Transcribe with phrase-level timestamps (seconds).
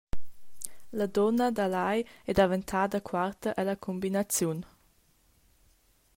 [0.97, 1.99] La dunna da Lai
[2.29, 4.59] ei daventada quarta ella cumbinaziun.